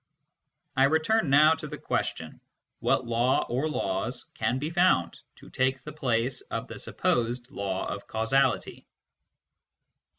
[0.75, 2.41] I return now to the question,
[2.79, 7.85] What law or laws can be found to take the place of the supposed law
[7.85, 8.87] of causality